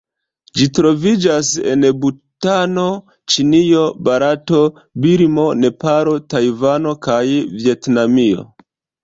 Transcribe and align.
Ĝi 0.59 0.65
troviĝas 0.75 1.49
en 1.73 1.83
Butano, 2.05 2.85
Ĉinio, 3.33 3.83
Barato, 4.09 4.63
Birmo, 5.05 5.47
Nepalo, 5.61 6.17
Tajvano 6.37 6.97
kaj 7.11 7.21
Vjetnamio. 7.61 8.49